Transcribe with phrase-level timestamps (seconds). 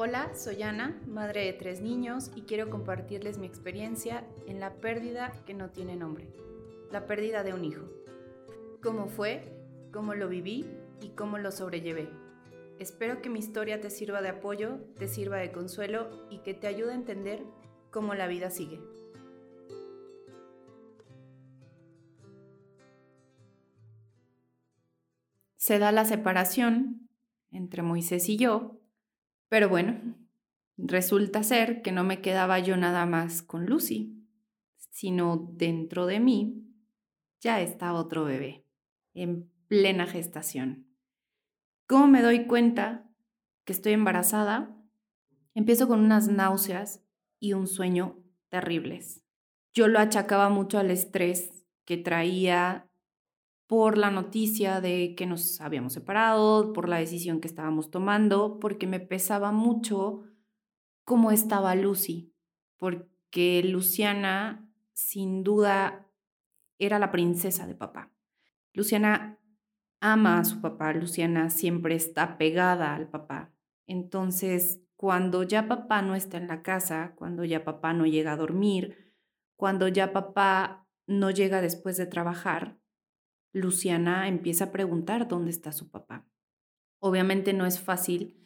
[0.00, 5.32] Hola, soy Ana, madre de tres niños y quiero compartirles mi experiencia en la pérdida
[5.44, 6.28] que no tiene nombre,
[6.92, 7.82] la pérdida de un hijo.
[8.80, 9.52] ¿Cómo fue?
[9.92, 10.66] ¿Cómo lo viví?
[11.00, 12.08] ¿Y cómo lo sobrellevé?
[12.78, 16.68] Espero que mi historia te sirva de apoyo, te sirva de consuelo y que te
[16.68, 17.42] ayude a entender
[17.90, 18.80] cómo la vida sigue.
[25.56, 27.08] Se da la separación
[27.50, 28.77] entre Moisés y yo,
[29.48, 30.00] pero bueno,
[30.76, 34.26] resulta ser que no me quedaba yo nada más con Lucy,
[34.90, 36.64] sino dentro de mí
[37.40, 38.64] ya está otro bebé,
[39.14, 40.86] en plena gestación.
[41.86, 43.08] ¿Cómo me doy cuenta
[43.64, 44.76] que estoy embarazada?
[45.54, 47.02] Empiezo con unas náuseas
[47.38, 49.22] y un sueño terribles.
[49.72, 52.87] Yo lo achacaba mucho al estrés que traía
[53.68, 58.86] por la noticia de que nos habíamos separado, por la decisión que estábamos tomando, porque
[58.86, 60.24] me pesaba mucho
[61.04, 62.32] cómo estaba Lucy,
[62.78, 66.06] porque Luciana sin duda
[66.78, 68.10] era la princesa de papá.
[68.72, 69.38] Luciana
[70.00, 73.52] ama a su papá, Luciana siempre está pegada al papá.
[73.86, 78.36] Entonces, cuando ya papá no está en la casa, cuando ya papá no llega a
[78.36, 79.14] dormir,
[79.56, 82.78] cuando ya papá no llega después de trabajar,
[83.52, 86.26] Luciana empieza a preguntar dónde está su papá.
[87.00, 88.36] Obviamente no es fácil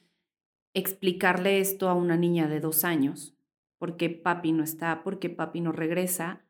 [0.75, 3.37] explicarle esto a una niña de dos años,
[3.79, 6.45] porque papi no está, porque papi no regresa.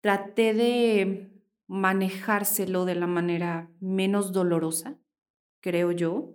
[0.00, 1.30] Traté de
[1.66, 4.98] manejárselo de la manera menos dolorosa,
[5.60, 6.34] creo yo,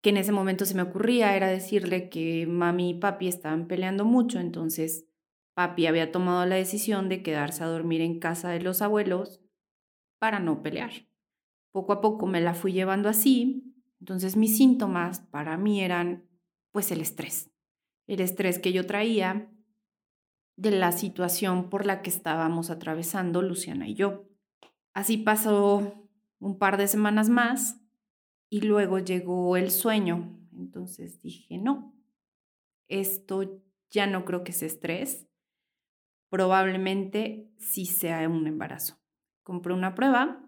[0.00, 4.04] que en ese momento se me ocurría era decirle que mami y papi estaban peleando
[4.04, 5.06] mucho, entonces
[5.54, 9.40] papi había tomado la decisión de quedarse a dormir en casa de los abuelos
[10.18, 10.90] para no pelear.
[11.72, 16.28] Poco a poco me la fui llevando así, entonces mis síntomas para mí eran
[16.72, 17.50] pues el estrés,
[18.06, 19.50] el estrés que yo traía
[20.56, 24.28] de la situación por la que estábamos atravesando Luciana y yo.
[24.92, 26.08] Así pasó
[26.40, 27.80] un par de semanas más
[28.50, 30.36] y luego llegó el sueño.
[30.52, 31.94] Entonces dije, no,
[32.88, 35.28] esto ya no creo que sea estrés.
[36.28, 38.98] Probablemente sí sea un embarazo.
[39.48, 40.46] Compré una prueba,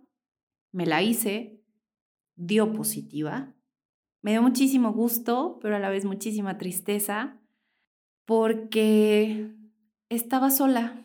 [0.72, 1.65] me la hice,
[2.37, 3.55] dio positiva.
[4.21, 7.41] Me dio muchísimo gusto, pero a la vez muchísima tristeza,
[8.27, 9.56] porque
[10.10, 11.03] estaba sola.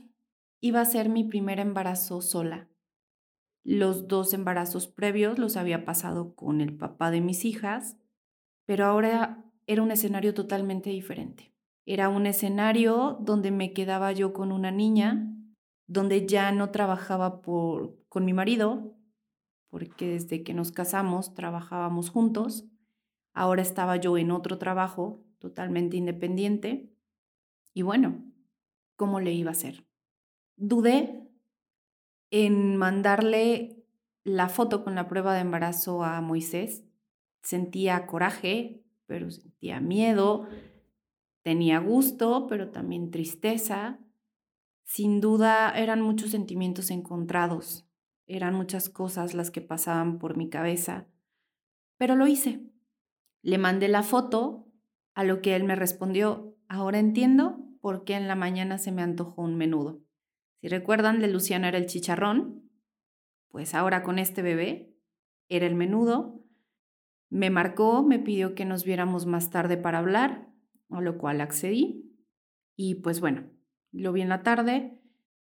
[0.59, 2.67] Iba a ser mi primer embarazo sola.
[3.63, 7.97] Los dos embarazos previos los había pasado con el papá de mis hijas,
[8.65, 11.53] pero ahora era un escenario totalmente diferente.
[11.85, 15.31] Era un escenario donde me quedaba yo con una niña,
[15.87, 18.95] donde ya no trabajaba por, con mi marido,
[19.69, 22.65] porque desde que nos casamos trabajábamos juntos.
[23.33, 26.89] Ahora estaba yo en otro trabajo totalmente independiente.
[27.73, 28.23] Y bueno,
[28.95, 29.85] ¿cómo le iba a hacer?
[30.55, 31.29] Dudé
[32.31, 33.83] en mandarle
[34.23, 36.83] la foto con la prueba de embarazo a Moisés.
[37.41, 40.47] Sentía coraje, pero sentía miedo,
[41.43, 43.99] tenía gusto, pero también tristeza.
[44.85, 47.89] Sin duda eran muchos sentimientos encontrados,
[48.27, 51.07] eran muchas cosas las que pasaban por mi cabeza,
[51.97, 52.61] pero lo hice.
[53.41, 54.67] Le mandé la foto,
[55.15, 59.01] a lo que él me respondió, ahora entiendo por qué en la mañana se me
[59.01, 60.01] antojó un menudo.
[60.61, 62.69] Si recuerdan, de Luciana era el chicharrón,
[63.49, 64.95] pues ahora con este bebé
[65.49, 66.43] era el menudo.
[67.29, 70.47] Me marcó, me pidió que nos viéramos más tarde para hablar,
[70.89, 72.15] a lo cual accedí.
[72.75, 73.49] Y pues bueno,
[73.95, 74.99] lo vi en la tarde,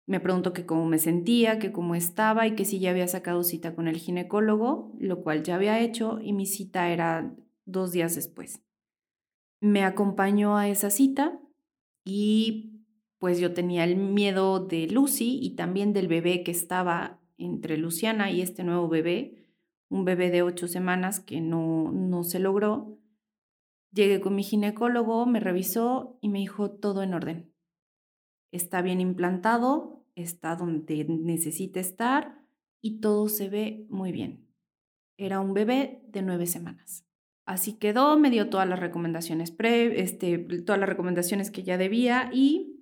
[0.07, 3.43] me preguntó que cómo me sentía, que cómo estaba y que si ya había sacado
[3.43, 8.15] cita con el ginecólogo, lo cual ya había hecho y mi cita era dos días
[8.15, 8.61] después.
[9.59, 11.39] Me acompañó a esa cita
[12.05, 12.85] y
[13.17, 18.31] pues yo tenía el miedo de Lucy y también del bebé que estaba entre Luciana
[18.31, 19.45] y este nuevo bebé,
[19.89, 22.97] un bebé de ocho semanas que no, no se logró.
[23.91, 27.56] Llegué con mi ginecólogo, me revisó y me dijo todo en orden.
[28.51, 32.41] Está bien implantado, está donde necesita estar
[32.81, 34.47] y todo se ve muy bien.
[35.17, 37.05] Era un bebé de nueve semanas.
[37.45, 42.29] Así quedó, me dio todas las recomendaciones, pre, este, todas las recomendaciones que ya debía
[42.33, 42.81] y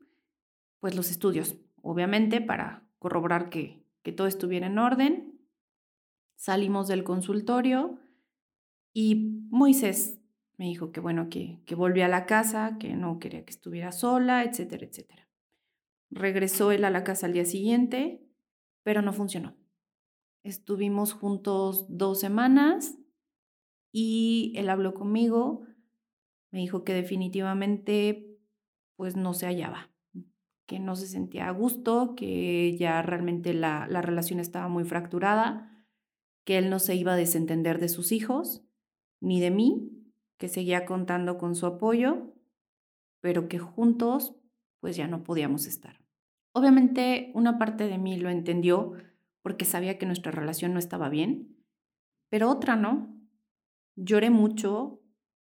[0.79, 5.39] pues los estudios, obviamente para corroborar que, que todo estuviera en orden.
[6.35, 7.99] Salimos del consultorio
[8.93, 10.19] y Moisés
[10.57, 13.91] me dijo que bueno, que, que volvía a la casa, que no quería que estuviera
[13.91, 15.24] sola, etcétera, etcétera.
[16.15, 18.25] Regresó él a la casa al día siguiente,
[18.83, 19.57] pero no funcionó.
[20.43, 22.97] Estuvimos juntos dos semanas
[23.91, 25.67] y él habló conmigo,
[26.51, 28.39] Me dijo que definitivamente
[28.95, 29.91] pues no se hallaba,
[30.65, 35.85] que no se sentía a gusto, que ya realmente la, la relación estaba muy fracturada,
[36.45, 38.63] que él no se iba a desentender de sus hijos,
[39.19, 39.91] ni de mí,
[40.37, 42.33] que seguía contando con su apoyo,
[43.19, 44.33] pero que juntos
[44.79, 46.04] pues ya no podíamos estar.
[46.57, 48.93] Obviamente una parte de mí lo entendió
[49.41, 51.57] porque sabía que nuestra relación no estaba bien,
[52.29, 53.13] pero otra no.
[53.97, 55.01] Lloré mucho,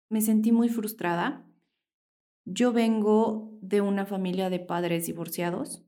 [0.09, 1.45] me sentí muy frustrada.
[2.45, 5.85] Yo vengo de una familia de padres divorciados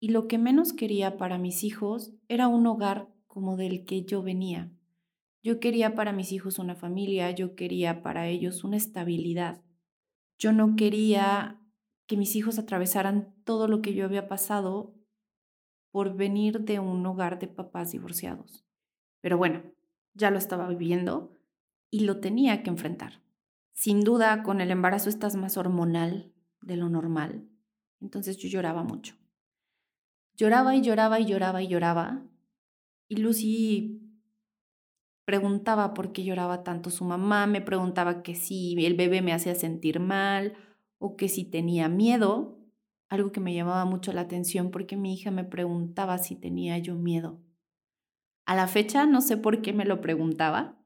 [0.00, 4.22] y lo que menos quería para mis hijos era un hogar como del que yo
[4.22, 4.72] venía.
[5.42, 9.60] Yo quería para mis hijos una familia, yo quería para ellos una estabilidad.
[10.38, 11.60] Yo no quería
[12.06, 14.94] que mis hijos atravesaran todo lo que yo había pasado
[15.90, 18.64] por venir de un hogar de papás divorciados.
[19.20, 19.62] Pero bueno,
[20.14, 21.36] ya lo estaba viviendo
[21.90, 23.22] y lo tenía que enfrentar.
[23.72, 26.32] Sin duda, con el embarazo estás más hormonal
[26.62, 27.48] de lo normal.
[28.00, 29.16] Entonces yo lloraba mucho.
[30.34, 32.22] Lloraba y lloraba y lloraba y lloraba.
[33.08, 34.02] Y Lucy
[35.24, 39.54] preguntaba por qué lloraba tanto su mamá, me preguntaba que si el bebé me hacía
[39.54, 40.54] sentir mal
[40.98, 42.58] o que si tenía miedo,
[43.08, 46.94] algo que me llamaba mucho la atención porque mi hija me preguntaba si tenía yo
[46.94, 47.40] miedo.
[48.44, 50.82] A la fecha no sé por qué me lo preguntaba,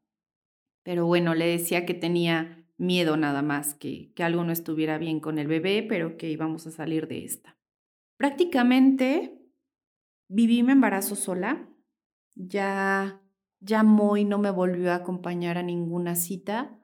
[0.82, 5.20] pero bueno, le decía que tenía miedo nada más, que, que algo no estuviera bien
[5.20, 7.58] con el bebé, pero que íbamos a salir de esta.
[8.16, 9.38] Prácticamente
[10.28, 11.68] viví mi embarazo sola,
[12.34, 13.20] ya
[13.60, 16.78] ya Moy no me volvió a acompañar a ninguna cita,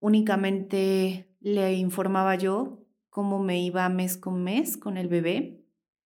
[0.00, 5.62] únicamente le informaba yo cómo me iba mes con mes con el bebé.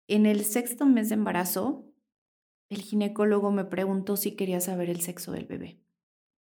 [0.08, 1.86] En el sexto mes de embarazo,
[2.68, 5.80] el ginecólogo me preguntó si quería saber el sexo del bebé.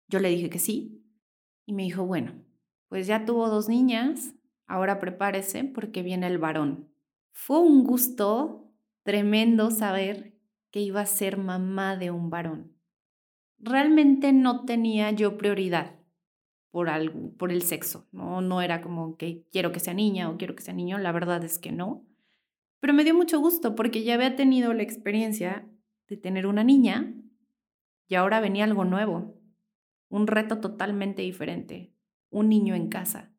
[0.08, 1.06] Yo le dije que sí
[1.68, 2.34] y me dijo, bueno,
[2.88, 4.34] pues ya tuvo dos niñas,
[4.66, 6.90] ahora prepárese porque viene el varón.
[7.32, 10.36] Fue un gusto tremendo saber
[10.72, 12.80] que iba a ser mamá de un varón
[13.60, 15.99] realmente no tenía yo prioridad
[16.72, 18.42] por algo, por el sexo, ¿no?
[18.42, 21.44] No era como que quiero que sea niña o quiero que sea niño, la verdad
[21.44, 22.06] es que no.
[22.80, 25.68] Pero me dio mucho gusto porque ya había tenido la experiencia
[26.08, 27.14] de tener una niña
[28.08, 29.36] y ahora venía algo nuevo,
[30.10, 31.94] un reto totalmente diferente,
[32.30, 33.32] un niño en casa.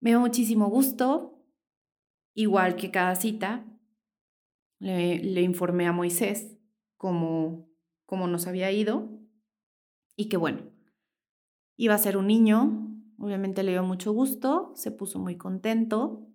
[0.00, 1.42] Me dio muchísimo gusto,
[2.34, 3.64] igual que cada cita,
[4.78, 6.58] le, le informé a Moisés
[6.96, 7.68] cómo,
[8.04, 9.10] cómo nos había ido
[10.16, 10.75] y que bueno,
[11.76, 16.26] iba a ser un niño, obviamente le dio mucho gusto, se puso muy contento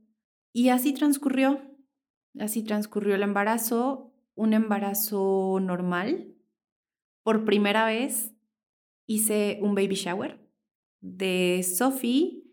[0.54, 1.62] y así transcurrió,
[2.40, 6.36] así transcurrió el embarazo, un embarazo normal.
[7.24, 8.34] Por primera vez
[9.06, 10.40] hice un baby shower.
[11.00, 12.44] De Sophie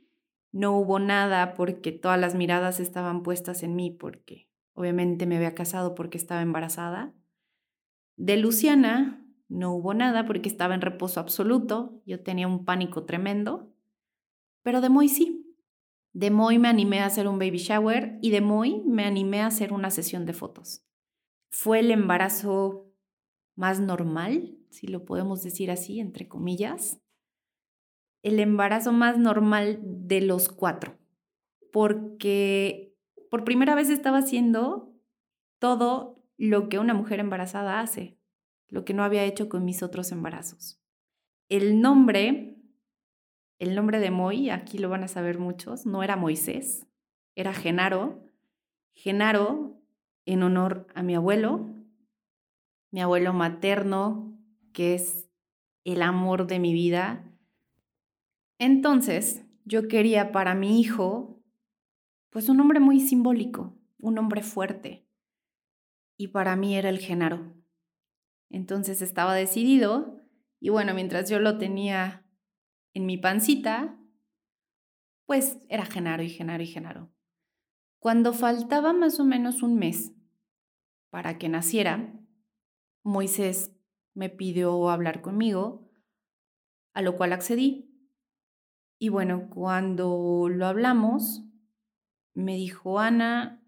[0.53, 5.55] no hubo nada porque todas las miradas estaban puestas en mí porque obviamente me había
[5.55, 7.15] casado porque estaba embarazada.
[8.17, 13.73] De Luciana no hubo nada porque estaba en reposo absoluto, yo tenía un pánico tremendo,
[14.63, 15.57] pero de Moy sí.
[16.13, 19.47] De Moy me animé a hacer un baby shower y de Moy me animé a
[19.47, 20.85] hacer una sesión de fotos.
[21.51, 22.93] Fue el embarazo
[23.55, 27.01] más normal, si lo podemos decir así, entre comillas.
[28.23, 30.99] El embarazo más normal de los cuatro,
[31.73, 32.95] porque
[33.31, 34.93] por primera vez estaba haciendo
[35.59, 38.18] todo lo que una mujer embarazada hace
[38.69, 40.81] lo que no había hecho con mis otros embarazos.
[41.49, 42.57] El nombre,
[43.59, 46.87] el nombre de Moy, aquí lo van a saber muchos, no era Moisés,
[47.35, 48.23] era Genaro.
[48.95, 49.81] Genaro
[50.27, 51.71] en honor a mi abuelo,
[52.91, 54.39] mi abuelo materno,
[54.73, 55.31] que es
[55.85, 57.25] el amor de mi vida.
[58.59, 61.43] Entonces, yo quería para mi hijo,
[62.31, 65.07] pues un nombre muy simbólico, un nombre fuerte.
[66.17, 67.58] Y para mí era el Genaro.
[68.51, 70.19] Entonces estaba decidido
[70.61, 72.27] y bueno, mientras yo lo tenía
[72.95, 73.99] en mi pancita,
[75.27, 77.13] pues era Genaro y Genaro y Genaro.
[78.01, 80.15] Cuando faltaba más o menos un mes
[81.11, 82.15] para que naciera,
[83.03, 83.73] Moisés
[84.15, 85.91] me pidió hablar conmigo,
[86.93, 87.85] a lo cual accedí.
[88.99, 91.45] Y bueno, cuando lo hablamos,
[92.35, 93.63] me dijo, Ana,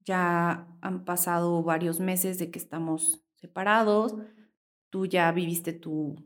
[0.00, 4.16] ya han pasado varios meses de que estamos separados,
[4.88, 6.16] tú ya viviste tu,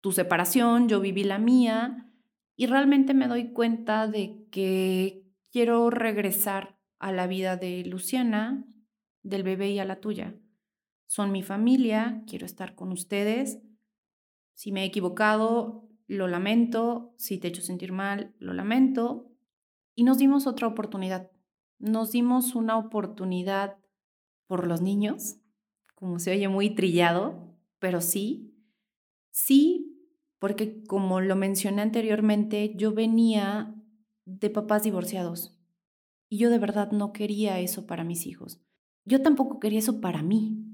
[0.00, 2.10] tu separación, yo viví la mía
[2.56, 8.66] y realmente me doy cuenta de que quiero regresar a la vida de Luciana,
[9.22, 10.34] del bebé y a la tuya.
[11.06, 13.60] Son mi familia, quiero estar con ustedes.
[14.54, 19.30] Si me he equivocado, lo lamento, si te he hecho sentir mal, lo lamento.
[19.94, 21.30] Y nos dimos otra oportunidad.
[21.78, 23.78] Nos dimos una oportunidad
[24.46, 25.36] por los niños,
[26.00, 28.56] como se oye muy trillado, pero sí,
[29.30, 33.74] sí, porque como lo mencioné anteriormente, yo venía
[34.24, 35.60] de papás divorciados
[36.30, 38.62] y yo de verdad no quería eso para mis hijos.
[39.04, 40.64] Yo tampoco quería eso para mí.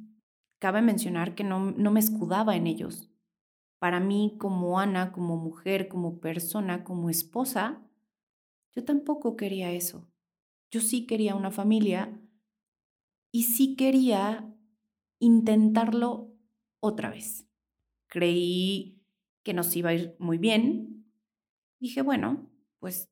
[0.60, 3.10] Cabe mencionar que no, no me escudaba en ellos.
[3.78, 7.82] Para mí, como Ana, como mujer, como persona, como esposa,
[8.74, 10.08] yo tampoco quería eso.
[10.70, 12.20] Yo sí quería una familia
[13.32, 14.55] y sí quería
[15.18, 16.32] intentarlo
[16.80, 17.46] otra vez.
[18.08, 19.02] Creí
[19.42, 21.06] que nos iba a ir muy bien.
[21.78, 23.10] Dije, bueno, pues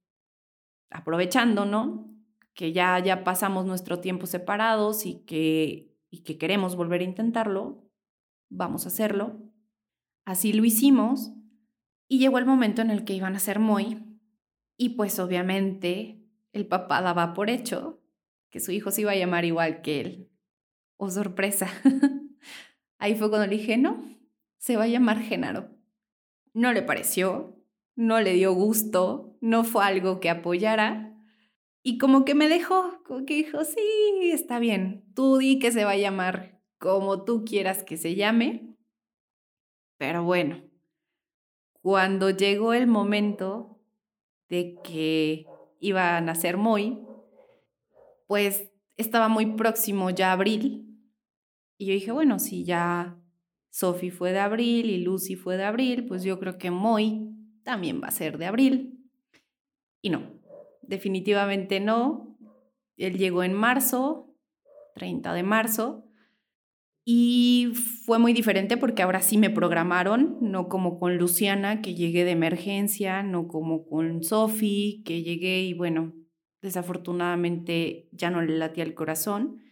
[0.91, 2.11] aprovechando, ¿no?
[2.55, 7.91] Que ya, ya pasamos nuestro tiempo separados y que, y que queremos volver a intentarlo,
[8.49, 9.41] vamos a hacerlo.
[10.25, 11.33] Así lo hicimos
[12.09, 14.05] y llegó el momento en el que iban a ser muy
[14.77, 18.01] y pues obviamente el papá daba por hecho
[18.51, 20.31] que su hijo se iba a llamar igual que él.
[20.97, 21.69] Oh, sorpresa.
[22.99, 24.03] Ahí fue cuando le dije, no,
[24.59, 25.71] se va a llamar Genaro.
[26.53, 27.61] No le pareció,
[27.97, 31.17] no le dio gusto, no fue algo que apoyara.
[31.83, 35.85] Y como que me dejó, como que dijo, sí, está bien, tú di que se
[35.85, 38.77] va a llamar como tú quieras que se llame.
[39.99, 40.63] Pero bueno,
[41.83, 43.81] cuando llegó el momento
[44.49, 45.47] de que
[45.81, 47.07] iba a nacer Moy,
[48.27, 50.99] pues estaba muy próximo ya abril.
[51.79, 53.19] Y yo dije, bueno, si ya
[53.71, 57.31] Sophie fue de abril y Lucy fue de abril, pues yo creo que Moy
[57.65, 59.01] también va a ser de abril.
[60.01, 60.23] Y no,
[60.83, 62.39] definitivamente no.
[62.97, 64.35] Él llegó en marzo,
[64.95, 66.05] 30 de marzo,
[67.05, 67.73] y
[68.07, 72.31] fue muy diferente porque ahora sí me programaron, no como con Luciana, que llegué de
[72.31, 76.15] emergencia, no como con Sophie, que llegué y bueno,
[76.65, 79.63] desafortunadamente ya no le latía el corazón.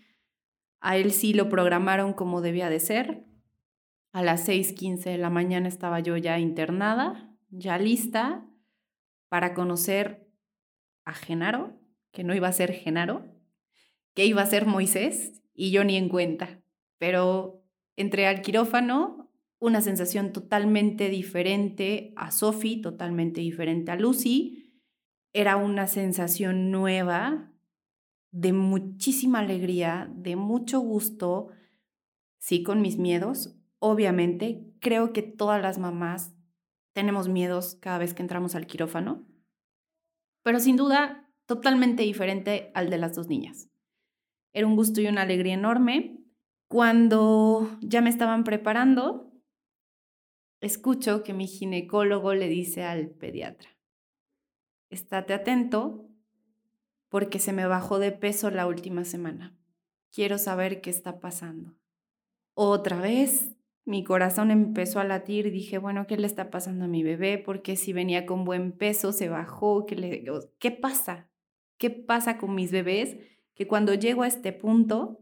[0.81, 3.25] A él sí lo programaron como debía de ser.
[4.13, 8.47] A las 6:15 de la mañana estaba yo ya internada, ya lista
[9.29, 10.29] para conocer
[11.05, 11.81] a Genaro,
[12.13, 13.25] que no iba a ser Genaro,
[14.15, 16.63] que iba a ser Moisés, y yo ni en cuenta
[17.03, 17.65] pero
[17.97, 24.62] entré al quirófano, una sensación totalmente diferente a Sophie, totalmente diferente a Lucy.
[25.33, 27.53] Era una sensación nueva,
[28.33, 31.49] de muchísima alegría, de mucho gusto,
[32.39, 33.57] sí con mis miedos.
[33.79, 36.35] Obviamente, creo que todas las mamás
[36.93, 39.27] tenemos miedos cada vez que entramos al quirófano,
[40.43, 43.69] pero sin duda totalmente diferente al de las dos niñas.
[44.53, 46.19] Era un gusto y una alegría enorme.
[46.69, 49.33] Cuando ya me estaban preparando,
[50.61, 53.71] escucho que mi ginecólogo le dice al pediatra,
[54.93, 56.09] estate atento
[57.09, 59.57] porque se me bajó de peso la última semana.
[60.13, 61.75] Quiero saber qué está pasando.
[62.55, 66.89] Otra vez mi corazón empezó a latir y dije, bueno, ¿qué le está pasando a
[66.89, 67.39] mi bebé?
[67.39, 69.87] Porque si venía con buen peso, se bajó.
[69.87, 70.25] ¿Qué, le...
[70.59, 71.29] ¿Qué pasa?
[71.79, 73.17] ¿Qué pasa con mis bebés?
[73.55, 75.19] Que cuando llego a este punto,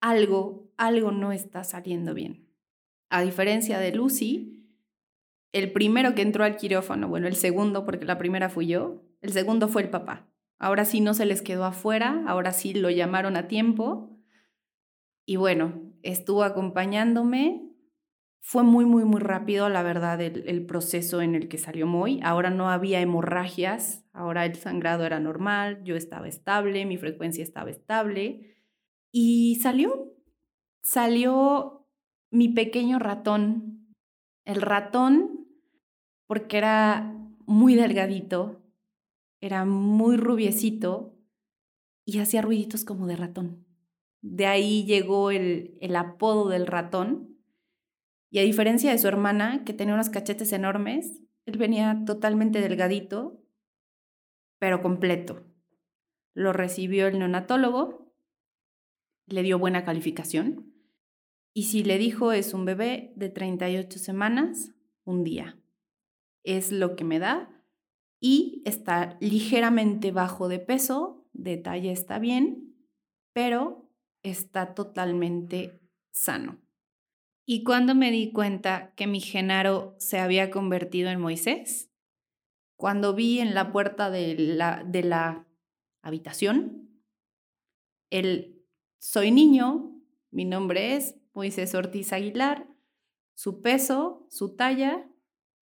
[0.00, 2.48] algo, algo no está saliendo bien.
[3.08, 4.59] A diferencia de Lucy,
[5.52, 9.32] el primero que entró al quirófano, bueno, el segundo, porque la primera fui yo, el
[9.32, 10.28] segundo fue el papá.
[10.58, 14.18] Ahora sí no se les quedó afuera, ahora sí lo llamaron a tiempo.
[15.24, 17.66] Y bueno, estuvo acompañándome.
[18.42, 22.20] Fue muy, muy, muy rápido, la verdad, el, el proceso en el que salió Moy.
[22.22, 27.70] Ahora no había hemorragias, ahora el sangrado era normal, yo estaba estable, mi frecuencia estaba
[27.70, 28.56] estable.
[29.12, 30.14] Y salió,
[30.82, 31.86] salió
[32.30, 33.94] mi pequeño ratón.
[34.44, 35.39] El ratón,
[36.30, 37.12] porque era
[37.44, 38.62] muy delgadito,
[39.40, 41.18] era muy rubiecito
[42.04, 43.66] y hacía ruiditos como de ratón.
[44.20, 47.36] De ahí llegó el, apodo del ratón.
[48.30, 53.42] Y a diferencia de su hermana, que tenía unos cachetes enormes, él venía totalmente delgadito,
[54.60, 55.42] pero completo.
[56.32, 58.14] Lo recibió el neonatólogo
[59.26, 60.72] le dio buena calificación.
[61.54, 64.70] Y si le dijo es un bebé de 38 semanas,
[65.02, 65.56] un día.
[66.42, 67.64] Es lo que me da
[68.20, 72.76] y está ligeramente bajo de peso, de talla está bien,
[73.32, 73.90] pero
[74.22, 75.80] está totalmente
[76.10, 76.60] sano.
[77.46, 81.90] ¿Y cuando me di cuenta que mi Genaro se había convertido en Moisés?
[82.76, 85.46] Cuando vi en la puerta de la, de la
[86.02, 86.90] habitación
[88.10, 88.66] el
[88.98, 92.68] soy niño, mi nombre es Moisés Ortiz Aguilar,
[93.34, 95.09] su peso, su talla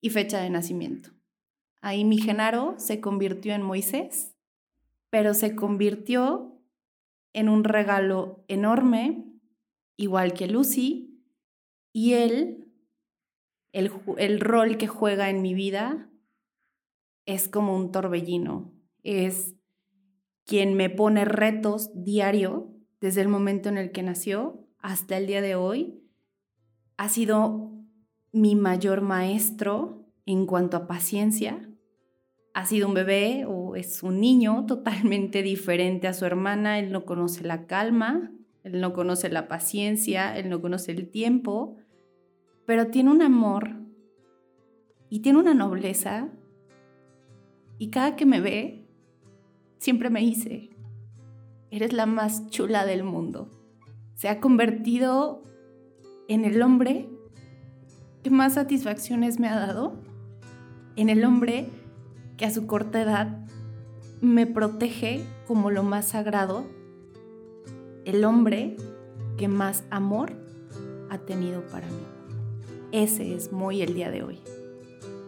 [0.04, 1.12] y fecha de nacimiento.
[1.82, 4.36] Ahí mi Genaro se convirtió en Moisés,
[5.10, 6.62] pero se convirtió
[7.32, 9.26] en un regalo enorme,
[9.96, 11.24] igual que Lucy,
[11.94, 12.68] y él,
[13.72, 16.12] el, el rol que juega en mi vida
[17.26, 19.56] es como un torbellino, es
[20.46, 25.42] quien me pone retos diario desde el momento en el que nació hasta el día
[25.42, 26.04] de hoy.
[26.98, 27.74] Ha sido
[28.34, 31.70] mi mayor maestro en cuanto a paciencia.
[32.56, 36.80] Ha sido un bebé o es un niño totalmente diferente a su hermana.
[36.80, 38.32] Él no conoce la calma,
[38.64, 41.78] él no conoce la paciencia, él no conoce el tiempo,
[42.66, 43.76] pero tiene un amor
[45.10, 46.30] y tiene una nobleza.
[47.78, 48.88] Y cada que me ve,
[49.78, 50.72] siempre me dice,
[51.70, 53.52] eres la más chula del mundo.
[54.16, 55.44] Se ha convertido
[56.28, 57.13] en el hombre
[58.24, 59.94] que más satisfacciones me ha dado,
[60.96, 61.70] en el hombre
[62.38, 63.46] que a su corta edad
[64.22, 66.66] me protege como lo más sagrado,
[68.06, 68.78] el hombre
[69.38, 70.34] que más amor
[71.10, 72.04] ha tenido para mí.
[72.92, 74.40] Ese es Moy el día de hoy.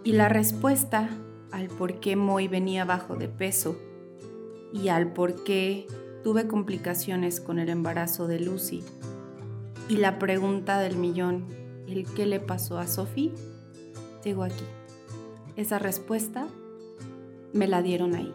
[0.04, 1.10] Y la respuesta
[1.52, 3.76] al por qué Moy venía bajo de peso
[4.72, 5.88] y al por qué
[6.24, 8.84] tuve complicaciones con el embarazo de Lucy
[9.90, 13.34] y la pregunta del millón, el qué le pasó a Sophie,
[14.24, 14.66] llegó aquí.
[15.56, 16.48] Esa respuesta
[17.54, 18.34] me la dieron ahí.